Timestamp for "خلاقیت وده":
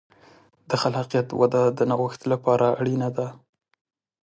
0.81-1.63